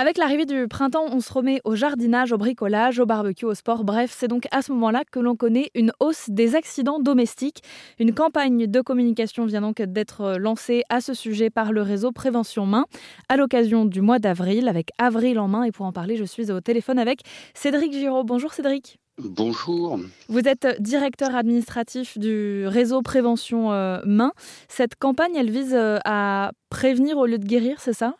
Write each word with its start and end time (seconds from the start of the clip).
Avec 0.00 0.16
l'arrivée 0.16 0.46
du 0.46 0.66
printemps, 0.66 1.04
on 1.12 1.20
se 1.20 1.30
remet 1.30 1.60
au 1.64 1.74
jardinage, 1.74 2.32
au 2.32 2.38
bricolage, 2.38 2.98
au 3.00 3.04
barbecue, 3.04 3.44
au 3.44 3.52
sport. 3.52 3.84
Bref, 3.84 4.16
c'est 4.16 4.28
donc 4.28 4.48
à 4.50 4.62
ce 4.62 4.72
moment-là 4.72 5.02
que 5.12 5.18
l'on 5.18 5.36
connaît 5.36 5.70
une 5.74 5.92
hausse 6.00 6.30
des 6.30 6.56
accidents 6.56 7.00
domestiques. 7.00 7.62
Une 7.98 8.14
campagne 8.14 8.66
de 8.66 8.80
communication 8.80 9.44
vient 9.44 9.60
donc 9.60 9.82
d'être 9.82 10.38
lancée 10.38 10.84
à 10.88 11.02
ce 11.02 11.12
sujet 11.12 11.50
par 11.50 11.72
le 11.72 11.82
réseau 11.82 12.12
Prévention 12.12 12.64
Main 12.64 12.86
à 13.28 13.36
l'occasion 13.36 13.84
du 13.84 14.00
mois 14.00 14.18
d'avril 14.18 14.68
avec 14.68 14.88
Avril 14.96 15.38
en 15.38 15.48
main. 15.48 15.64
Et 15.64 15.70
pour 15.70 15.84
en 15.84 15.92
parler, 15.92 16.16
je 16.16 16.24
suis 16.24 16.50
au 16.50 16.62
téléphone 16.62 16.98
avec 16.98 17.20
Cédric 17.52 17.92
Giraud. 17.92 18.24
Bonjour 18.24 18.54
Cédric. 18.54 18.98
Bonjour. 19.18 20.00
Vous 20.30 20.48
êtes 20.48 20.80
directeur 20.80 21.34
administratif 21.34 22.16
du 22.16 22.66
réseau 22.66 23.02
Prévention 23.02 23.70
euh, 23.70 24.00
Main. 24.06 24.32
Cette 24.66 24.96
campagne, 24.96 25.36
elle 25.36 25.50
vise 25.50 25.74
euh, 25.74 25.98
à 26.06 26.52
prévenir 26.70 27.18
au 27.18 27.26
lieu 27.26 27.36
de 27.36 27.44
guérir, 27.44 27.82
c'est 27.82 27.92
ça? 27.92 28.14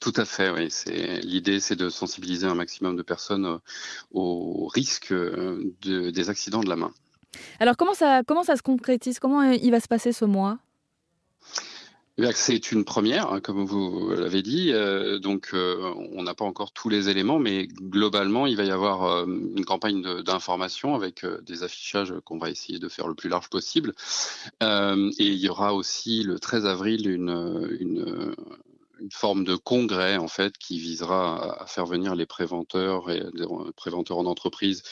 Tout 0.00 0.12
à 0.16 0.24
fait, 0.24 0.50
oui. 0.50 0.66
C'est 0.70 1.20
l'idée, 1.20 1.60
c'est 1.60 1.76
de 1.76 1.88
sensibiliser 1.88 2.46
un 2.46 2.54
maximum 2.54 2.96
de 2.96 3.02
personnes 3.02 3.46
euh, 3.46 3.58
au 4.10 4.66
risque 4.66 5.12
euh, 5.12 5.72
des 5.82 6.28
accidents 6.28 6.60
de 6.60 6.68
la 6.68 6.76
main. 6.76 6.92
Alors 7.60 7.76
comment 7.76 7.94
ça, 7.94 8.22
comment 8.26 8.42
ça 8.42 8.56
se 8.56 8.62
concrétise? 8.62 9.18
Comment 9.20 9.42
euh, 9.42 9.54
il 9.62 9.70
va 9.70 9.80
se 9.80 9.88
passer 9.88 10.12
ce 10.12 10.24
mois? 10.24 10.58
Eh 12.18 12.32
c'est 12.32 12.72
une 12.72 12.86
première, 12.86 13.30
hein, 13.30 13.40
comme 13.40 13.66
vous 13.66 14.10
l'avez 14.16 14.40
dit. 14.40 14.72
donc, 15.20 15.50
on 15.52 16.22
n'a 16.22 16.34
pas 16.34 16.46
encore 16.46 16.72
tous 16.72 16.88
les 16.88 17.10
éléments, 17.10 17.38
mais 17.38 17.66
globalement, 17.66 18.46
il 18.46 18.56
va 18.56 18.64
y 18.64 18.70
avoir 18.70 19.28
une 19.28 19.66
campagne 19.66 20.22
d'information 20.22 20.94
avec 20.94 21.26
des 21.42 21.62
affichages 21.62 22.14
qu'on 22.24 22.38
va 22.38 22.48
essayer 22.48 22.78
de 22.78 22.88
faire 22.88 23.06
le 23.06 23.14
plus 23.14 23.28
large 23.28 23.50
possible. 23.50 23.92
et 24.62 25.10
il 25.18 25.36
y 25.36 25.50
aura 25.50 25.74
aussi 25.74 26.22
le 26.22 26.38
13 26.38 26.64
avril 26.64 27.06
une, 27.06 27.68
une 27.80 28.34
une 29.00 29.10
forme 29.10 29.44
de 29.44 29.56
congrès 29.56 30.16
en 30.16 30.28
fait 30.28 30.56
qui 30.58 30.78
visera 30.78 31.62
à 31.62 31.66
faire 31.66 31.86
venir 31.86 32.14
les 32.14 32.26
préventeurs 32.26 33.10
et 33.10 33.22
les 33.34 33.46
préventeurs 33.76 34.18
en 34.18 34.26
entreprise 34.26 34.82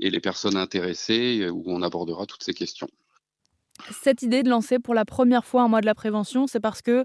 et 0.00 0.10
les 0.10 0.20
personnes 0.20 0.56
intéressées 0.56 1.48
où 1.50 1.64
on 1.66 1.82
abordera 1.82 2.26
toutes 2.26 2.42
ces 2.42 2.54
questions. 2.54 2.88
Cette 3.90 4.22
idée 4.22 4.42
de 4.42 4.48
lancer 4.48 4.78
pour 4.78 4.94
la 4.94 5.04
première 5.04 5.44
fois 5.44 5.62
un 5.62 5.68
mois 5.68 5.80
de 5.80 5.86
la 5.86 5.94
prévention, 5.94 6.46
c'est 6.46 6.60
parce 6.60 6.80
que 6.80 7.04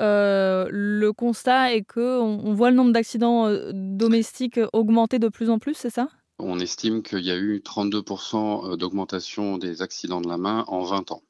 euh, 0.00 0.66
le 0.70 1.12
constat 1.12 1.74
est 1.74 1.82
que 1.82 2.18
on, 2.18 2.54
voit 2.54 2.70
le 2.70 2.76
nombre 2.76 2.92
d'accidents 2.92 3.46
euh, 3.46 3.70
domestiques 3.74 4.58
augmenter 4.72 5.18
de 5.18 5.28
plus 5.28 5.50
en 5.50 5.58
plus, 5.58 5.74
c'est 5.74 5.90
ça? 5.90 6.08
On 6.38 6.58
estime 6.58 7.02
qu'il 7.02 7.20
y 7.20 7.30
a 7.30 7.36
eu 7.36 7.58
32% 7.58 8.72
euh, 8.72 8.76
d'augmentation 8.76 9.58
des 9.58 9.82
accidents 9.82 10.20
de 10.20 10.28
la 10.28 10.38
main 10.38 10.64
en 10.68 10.80
20 10.80 11.12
ans. 11.12 11.22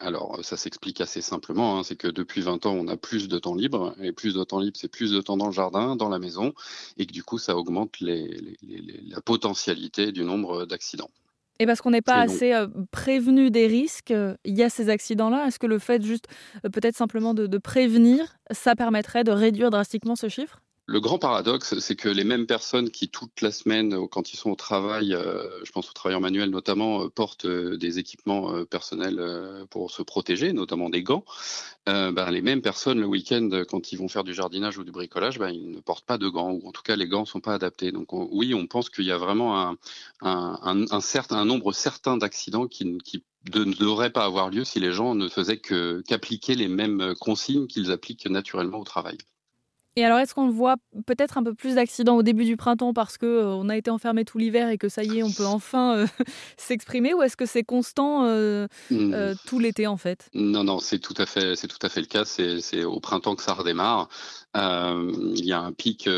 Alors, 0.00 0.38
ça 0.44 0.56
s'explique 0.56 1.00
assez 1.00 1.20
simplement, 1.20 1.78
hein, 1.78 1.82
c'est 1.82 1.96
que 1.96 2.06
depuis 2.06 2.40
20 2.40 2.66
ans, 2.66 2.72
on 2.72 2.86
a 2.86 2.96
plus 2.96 3.26
de 3.26 3.38
temps 3.38 3.56
libre, 3.56 3.94
et 4.00 4.12
plus 4.12 4.34
de 4.34 4.44
temps 4.44 4.60
libre, 4.60 4.76
c'est 4.76 4.90
plus 4.90 5.10
de 5.10 5.20
temps 5.20 5.36
dans 5.36 5.46
le 5.46 5.52
jardin, 5.52 5.96
dans 5.96 6.08
la 6.08 6.20
maison, 6.20 6.54
et 6.98 7.06
que 7.06 7.12
du 7.12 7.24
coup, 7.24 7.38
ça 7.38 7.56
augmente 7.56 7.96
la 8.00 9.20
potentialité 9.22 10.12
du 10.12 10.22
nombre 10.22 10.66
d'accidents. 10.66 11.10
Et 11.58 11.66
parce 11.66 11.80
qu'on 11.80 11.90
n'est 11.90 12.02
pas 12.02 12.20
assez 12.20 12.52
euh, 12.52 12.68
prévenu 12.92 13.50
des 13.50 13.66
risques, 13.66 14.14
il 14.44 14.56
y 14.56 14.62
a 14.62 14.70
ces 14.70 14.90
accidents-là. 14.90 15.48
Est-ce 15.48 15.58
que 15.58 15.66
le 15.66 15.80
fait 15.80 16.00
juste 16.00 16.26
euh, 16.64 16.68
peut-être 16.68 16.96
simplement 16.96 17.34
de 17.34 17.58
prévenir, 17.58 18.36
ça 18.52 18.76
permettrait 18.76 19.24
de 19.24 19.32
réduire 19.32 19.70
drastiquement 19.70 20.14
ce 20.14 20.28
chiffre? 20.28 20.60
Le 20.90 21.00
grand 21.00 21.18
paradoxe, 21.18 21.78
c'est 21.80 21.96
que 21.96 22.08
les 22.08 22.24
mêmes 22.24 22.46
personnes 22.46 22.90
qui 22.90 23.10
toute 23.10 23.42
la 23.42 23.52
semaine, 23.52 23.92
euh, 23.92 24.06
quand 24.06 24.32
ils 24.32 24.38
sont 24.38 24.50
au 24.50 24.56
travail, 24.56 25.12
euh, 25.12 25.62
je 25.62 25.70
pense 25.70 25.90
aux 25.90 25.92
travailleurs 25.92 26.22
manuels 26.22 26.48
notamment, 26.48 27.04
euh, 27.04 27.10
portent 27.10 27.46
des 27.46 27.98
équipements 27.98 28.64
personnels 28.64 29.20
pour 29.68 29.90
se 29.90 30.00
protéger, 30.02 30.54
notamment 30.54 30.88
des 30.88 31.02
gants, 31.02 31.24
ben, 31.86 32.30
les 32.30 32.40
mêmes 32.40 32.62
personnes 32.62 33.00
le 33.00 33.06
week-end, 33.06 33.50
quand 33.68 33.92
ils 33.92 33.96
vont 33.96 34.08
faire 34.08 34.24
du 34.24 34.32
jardinage 34.32 34.78
ou 34.78 34.84
du 34.84 34.90
bricolage, 34.90 35.38
ben, 35.38 35.50
ils 35.50 35.70
ne 35.70 35.80
portent 35.80 36.06
pas 36.06 36.16
de 36.16 36.28
gants, 36.28 36.52
ou 36.52 36.66
en 36.66 36.72
tout 36.72 36.82
cas 36.82 36.96
les 36.96 37.06
gants 37.06 37.22
ne 37.22 37.26
sont 37.26 37.40
pas 37.40 37.54
adaptés. 37.54 37.92
Donc 37.92 38.12
oui, 38.12 38.54
on 38.54 38.66
pense 38.66 38.88
qu'il 38.88 39.04
y 39.04 39.12
a 39.12 39.18
vraiment 39.18 39.76
un, 40.22 41.44
nombre 41.44 41.72
certain 41.72 42.16
d'accidents 42.16 42.66
qui, 42.66 42.84
ne 42.86 43.74
devraient 43.74 44.12
pas 44.12 44.24
avoir 44.24 44.48
lieu 44.50 44.64
si 44.64 44.80
les 44.80 44.92
gens 44.92 45.14
ne 45.14 45.28
faisaient 45.28 45.60
qu'appliquer 45.60 46.54
les 46.54 46.68
mêmes 46.68 47.14
consignes 47.20 47.66
qu'ils 47.66 47.90
appliquent 47.90 48.28
naturellement 48.28 48.80
au 48.80 48.84
travail. 48.84 49.18
Et 49.98 50.04
alors, 50.04 50.20
est-ce 50.20 50.32
qu'on 50.32 50.48
voit 50.48 50.76
peut-être 51.06 51.38
un 51.38 51.42
peu 51.42 51.54
plus 51.54 51.74
d'accidents 51.74 52.14
au 52.14 52.22
début 52.22 52.44
du 52.44 52.56
printemps 52.56 52.94
parce 52.94 53.18
que 53.18 53.26
euh, 53.26 53.46
on 53.48 53.68
a 53.68 53.76
été 53.76 53.90
enfermé 53.90 54.24
tout 54.24 54.38
l'hiver 54.38 54.68
et 54.68 54.78
que 54.78 54.88
ça 54.88 55.02
y 55.02 55.18
est, 55.18 55.22
on 55.24 55.32
peut 55.32 55.44
enfin 55.44 55.96
euh, 55.96 56.06
s'exprimer, 56.56 57.14
ou 57.14 57.22
est-ce 57.22 57.36
que 57.36 57.46
c'est 57.46 57.64
constant 57.64 58.22
euh, 58.22 58.68
mmh. 58.92 59.34
tout 59.44 59.58
l'été 59.58 59.88
en 59.88 59.96
fait? 59.96 60.30
Non, 60.34 60.62
non, 60.62 60.78
c'est 60.78 61.00
tout 61.00 61.16
à 61.18 61.26
fait, 61.26 61.56
c'est 61.56 61.66
tout 61.66 61.84
à 61.84 61.88
fait 61.88 62.00
le 62.00 62.06
cas. 62.06 62.24
C'est 62.24 62.84
au 62.84 63.00
printemps 63.00 63.34
que 63.34 63.42
ça 63.42 63.54
redémarre. 63.54 64.08
il 64.54 65.44
y 65.44 65.52
a 65.52 65.58
un 65.58 65.72
pic 65.72 66.08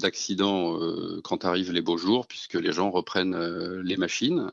d'accidents 0.00 0.76
quand 1.22 1.44
arrivent 1.44 1.70
les 1.70 1.80
beaux 1.80 1.96
jours, 1.96 2.26
puisque 2.26 2.54
les 2.54 2.72
gens 2.72 2.90
reprennent 2.90 3.38
les 3.84 3.96
machines 3.96 4.50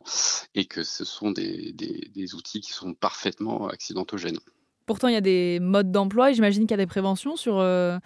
et 0.53 0.65
que 0.65 0.83
ce 0.83 1.05
sont 1.05 1.31
des, 1.31 1.73
des 1.73 2.35
outils 2.35 2.61
qui 2.61 2.71
sont 2.71 2.93
parfaitement 2.93 3.67
accidentogènes. 3.67 4.37
Pourtant, 4.85 5.07
il 5.07 5.13
y 5.13 5.17
a 5.17 5.21
des 5.21 5.59
modes 5.59 5.91
d'emploi 5.91 6.29
et 6.29 6.33
j'imagine 6.35 6.63
qu'il 6.63 6.71
y 6.71 6.75
a 6.75 6.83
des 6.83 6.85
préventions 6.85 7.35
sur 7.35 7.57
euh, 7.57 7.97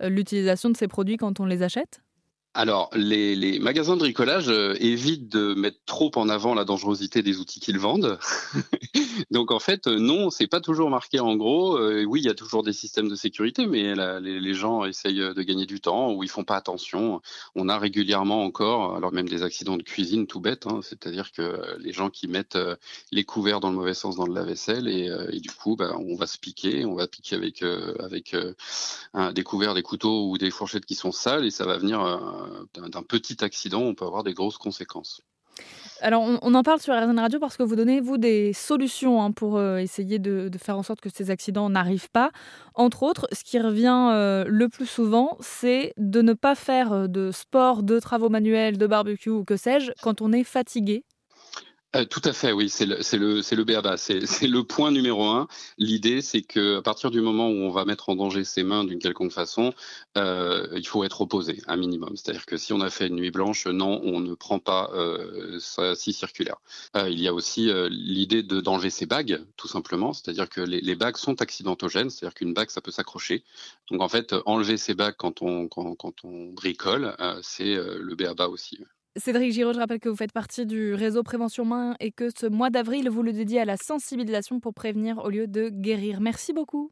l'utilisation 0.00 0.70
de 0.70 0.76
ces 0.76 0.88
produits 0.88 1.16
quand 1.16 1.40
on 1.40 1.44
les 1.44 1.62
achète. 1.62 2.00
Alors, 2.56 2.88
les, 2.94 3.58
magasins 3.58 3.96
de 3.96 4.00
bricolage 4.00 4.48
euh, 4.48 4.74
évitent 4.80 5.28
de 5.28 5.52
mettre 5.54 5.76
trop 5.84 6.10
en 6.16 6.30
avant 6.30 6.54
la 6.54 6.64
dangerosité 6.64 7.22
des 7.22 7.38
outils 7.38 7.60
qu'ils 7.60 7.78
vendent. 7.78 8.18
Donc, 9.36 9.50
en 9.50 9.58
fait, 9.58 9.86
euh, 9.86 9.98
non, 9.98 10.30
c'est 10.30 10.46
pas 10.46 10.62
toujours 10.62 10.88
marqué 10.88 11.20
en 11.20 11.36
gros. 11.36 11.76
Euh, 11.76 12.04
oui, 12.04 12.22
il 12.22 12.24
y 12.24 12.30
a 12.30 12.34
toujours 12.34 12.62
des 12.62 12.72
systèmes 12.72 13.10
de 13.10 13.14
sécurité, 13.14 13.66
mais 13.66 13.94
les, 14.22 14.54
gens 14.54 14.86
essayent 14.86 15.18
de 15.18 15.42
gagner 15.42 15.66
du 15.66 15.78
temps 15.78 16.10
ou 16.14 16.24
ils 16.24 16.30
font 16.30 16.44
pas 16.44 16.56
attention. 16.56 17.20
On 17.54 17.68
a 17.68 17.78
régulièrement 17.78 18.44
encore, 18.44 18.96
alors 18.96 19.12
même 19.12 19.28
des 19.28 19.42
accidents 19.42 19.76
de 19.76 19.82
cuisine 19.82 20.26
tout 20.26 20.40
bêtes, 20.40 20.66
hein, 20.66 20.80
c'est-à-dire 20.82 21.32
que 21.32 21.76
les 21.78 21.92
gens 21.92 22.08
qui 22.08 22.28
mettent 22.28 22.56
les 23.12 23.24
couverts 23.24 23.60
dans 23.60 23.68
le 23.68 23.76
mauvais 23.76 23.92
sens 23.92 24.16
dans 24.16 24.24
le 24.24 24.32
lave-vaisselle 24.32 24.88
et, 24.88 25.40
du 25.40 25.50
coup, 25.50 25.76
bah, 25.76 25.94
on 25.98 26.16
va 26.16 26.26
se 26.26 26.38
piquer, 26.38 26.86
on 26.86 26.94
va 26.94 27.06
piquer 27.06 27.36
avec, 27.36 27.62
avec 27.98 28.34
des 29.34 29.44
couverts, 29.44 29.74
des 29.74 29.82
couteaux 29.82 30.30
ou 30.30 30.38
des 30.38 30.50
fourchettes 30.50 30.86
qui 30.86 30.94
sont 30.94 31.12
sales 31.12 31.44
et 31.44 31.50
ça 31.50 31.66
va 31.66 31.76
venir 31.76 32.00
d'un 32.74 33.02
petit 33.02 33.44
accident, 33.44 33.82
on 33.82 33.94
peut 33.94 34.06
avoir 34.06 34.24
des 34.24 34.32
grosses 34.32 34.56
conséquences. 34.56 35.20
Alors, 36.02 36.22
on, 36.42 36.54
en 36.54 36.62
parle 36.62 36.80
sur 36.80 36.94
RZN 36.94 37.18
Radio 37.18 37.38
parce 37.40 37.56
que 37.56 37.62
vous 37.62 37.74
donnez, 37.74 38.00
vous, 38.00 38.18
des 38.18 38.52
solutions 38.52 39.22
hein, 39.22 39.32
pour 39.32 39.56
euh, 39.56 39.78
essayer 39.78 40.18
de, 40.18 40.50
faire 40.58 40.76
en 40.76 40.82
sorte 40.82 41.00
que 41.00 41.08
ces 41.08 41.30
accidents 41.30 41.70
n'arrivent 41.70 42.10
pas. 42.10 42.30
Entre 42.74 43.02
autres, 43.02 43.26
ce 43.32 43.42
qui 43.44 43.58
revient 43.58 44.10
euh, 44.12 44.44
le 44.46 44.68
plus 44.68 44.86
souvent, 44.86 45.36
c'est 45.40 45.94
de 45.96 46.20
ne 46.20 46.34
pas 46.34 46.54
faire 46.54 46.92
euh, 46.92 47.06
de 47.06 47.30
sport, 47.30 47.82
de 47.82 47.98
travaux 47.98 48.28
manuels, 48.28 48.76
de 48.76 48.86
barbecue 48.86 49.30
ou 49.30 49.44
que 49.44 49.56
sais-je, 49.56 49.92
quand 50.02 50.20
on 50.20 50.32
est 50.32 50.44
fatigué 50.44 51.04
euh, 51.96 52.04
tout 52.04 52.20
à 52.24 52.32
fait, 52.32 52.52
oui, 52.52 52.68
c'est 52.68 52.86
le, 52.86 53.02
c'est 53.02 53.16
le, 53.16 53.42
c'est 53.42 53.56
le 53.56 53.64
BABA, 53.64 53.96
c'est, 53.96 54.20
le 54.46 54.62
point 54.62 54.90
numéro 54.90 55.24
un. 55.24 55.48
L'idée, 55.78 56.20
c'est 56.20 56.42
que 56.42 56.78
à 56.78 56.82
partir 56.82 57.10
du 57.10 57.20
moment 57.20 57.48
où 57.48 57.54
on 57.54 57.70
va 57.70 57.84
mettre 57.84 58.08
en 58.08 58.16
danger 58.16 58.44
ses 58.44 58.62
mains 58.62 58.84
d'une 58.84 58.98
quelconque 58.98 59.32
façon, 59.32 59.72
euh, 60.16 60.68
il 60.76 60.86
faut 60.86 61.04
être 61.04 61.20
opposé, 61.20 61.62
un 61.66 61.76
minimum. 61.76 62.16
C'est-à-dire 62.16 62.46
que 62.46 62.56
si 62.56 62.72
on 62.72 62.80
a 62.80 62.90
fait 62.90 63.06
une 63.08 63.16
nuit 63.16 63.30
blanche, 63.30 63.66
non, 63.66 64.00
on 64.04 64.20
ne 64.20 64.34
prend 64.34 64.58
pas 64.58 64.90
euh, 64.94 65.58
ça 65.60 65.94
si 65.94 66.12
circulaire. 66.12 66.56
Euh, 66.96 67.08
il 67.08 67.20
y 67.20 67.28
a 67.28 67.34
aussi 67.34 67.70
euh, 67.70 67.88
l'idée 67.90 68.42
de, 68.42 68.60
d'enlever 68.60 68.90
ses 68.90 69.06
bagues, 69.06 69.42
tout 69.56 69.68
simplement. 69.68 70.12
C'est-à-dire 70.12 70.48
que 70.48 70.60
les, 70.60 70.80
les 70.80 70.94
bagues 70.96 71.16
sont 71.16 71.40
accidentogènes, 71.40 72.10
c'est-à-dire 72.10 72.34
qu'une 72.34 72.54
bague, 72.54 72.70
ça 72.70 72.80
peut 72.80 72.90
s'accrocher. 72.90 73.44
Donc 73.90 74.02
en 74.02 74.08
fait, 74.08 74.34
enlever 74.44 74.76
ses 74.76 74.94
bagues 74.94 75.16
quand 75.16 75.42
on, 75.42 75.68
quand, 75.68 75.94
quand 75.94 76.24
on 76.24 76.52
bricole, 76.52 77.16
c'est 77.42 77.74
le 77.74 78.14
BABA 78.14 78.48
aussi. 78.48 78.84
Cédric 79.16 79.52
Giraud, 79.52 79.72
je 79.72 79.78
rappelle 79.78 79.98
que 79.98 80.10
vous 80.10 80.16
faites 80.16 80.32
partie 80.32 80.66
du 80.66 80.92
réseau 80.92 81.22
Prévention 81.22 81.64
Main 81.64 81.96
et 82.00 82.12
que 82.12 82.28
ce 82.28 82.46
mois 82.46 82.68
d'avril, 82.68 83.08
vous 83.08 83.22
le 83.22 83.32
dédiez 83.32 83.60
à 83.60 83.64
la 83.64 83.78
sensibilisation 83.78 84.60
pour 84.60 84.74
prévenir 84.74 85.24
au 85.24 85.30
lieu 85.30 85.46
de 85.46 85.70
guérir. 85.70 86.20
Merci 86.20 86.52
beaucoup. 86.52 86.90